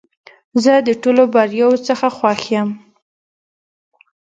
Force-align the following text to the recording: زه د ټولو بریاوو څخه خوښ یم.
زه 0.63 0.73
د 0.87 0.89
ټولو 1.01 1.23
بریاوو 1.33 1.83
څخه 1.87 2.07
خوښ 2.17 2.41
یم. 2.55 2.69